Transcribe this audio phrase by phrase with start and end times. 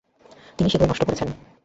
[0.57, 1.27] তিনি সেগুলো নষ্ট করেছেন।